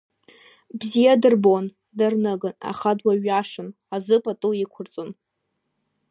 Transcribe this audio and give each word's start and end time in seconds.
Бзиа 0.79 1.13
дырбон, 1.21 1.65
дарныгын, 1.97 2.53
аха 2.71 2.91
дуаҩ 2.97 3.21
иашан 3.27 3.69
азы 3.95 4.17
пату 4.23 4.53
иқәырҵон. 4.63 5.09